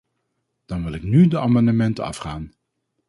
[0.65, 2.53] Dan wil ik nu de amendementen afgaan.